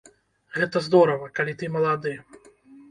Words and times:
Гэта 0.57 0.77
здорава, 0.87 1.31
калі 1.39 1.57
ты 1.61 1.71
малады. 1.77 2.17